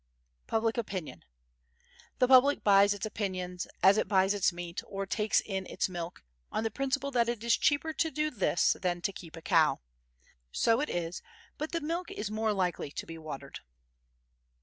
Public 0.47 0.79
Opinion 0.79 1.23
The 2.17 2.27
public 2.27 2.63
buys 2.63 2.91
its 2.95 3.05
opinions 3.05 3.67
as 3.83 3.99
it 3.99 4.07
buys 4.07 4.33
its 4.33 4.51
meat, 4.51 4.81
or 4.87 5.05
takes 5.05 5.41
in 5.41 5.67
its 5.67 5.87
milk, 5.87 6.23
on 6.51 6.63
the 6.63 6.71
principle 6.71 7.11
that 7.11 7.29
it 7.29 7.43
is 7.43 7.55
cheaper 7.55 7.93
to 7.93 8.09
do 8.09 8.31
this 8.31 8.75
than 8.81 9.01
to 9.03 9.13
keep 9.13 9.35
a 9.35 9.43
cow. 9.43 9.79
So 10.51 10.79
it 10.81 10.89
is, 10.89 11.21
but 11.59 11.71
the 11.71 11.81
milk 11.81 12.09
is 12.09 12.31
more 12.31 12.51
likely 12.51 12.89
to 12.91 13.05
be 13.05 13.19
watered. 13.19 13.59